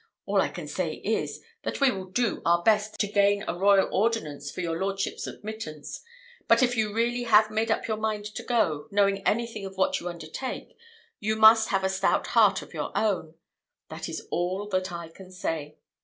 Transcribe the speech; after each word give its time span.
All 0.25 0.41
I 0.41 0.47
can 0.47 0.67
say 0.67 0.93
is, 1.05 1.41
that 1.61 1.79
we 1.79 1.91
will 1.91 2.07
do 2.09 2.41
our 2.43 2.63
best 2.63 2.99
to 3.01 3.07
gain 3.07 3.45
a 3.47 3.55
royal 3.55 3.87
ordonnance 3.93 4.49
for 4.49 4.61
your 4.61 4.79
lordship's 4.79 5.27
admittance; 5.27 6.01
but 6.47 6.63
if 6.63 6.75
you 6.75 6.91
really 6.91 7.21
have 7.25 7.51
made 7.51 7.69
up 7.69 7.85
your 7.87 7.97
mind 7.97 8.25
to 8.25 8.41
go, 8.41 8.87
knowing 8.89 9.21
anything 9.27 9.63
of 9.63 9.77
what 9.77 9.99
you 9.99 10.09
undertake, 10.09 10.75
you 11.19 11.35
must 11.35 11.69
have 11.69 11.83
a 11.83 11.87
stout 11.89 12.25
heart 12.33 12.63
of 12.63 12.73
your 12.73 12.91
own; 12.97 13.35
that 13.89 14.09
is 14.09 14.27
all 14.31 14.67
that 14.69 14.91
I 14.91 15.07
can 15.07 15.31
say. 15.31 15.77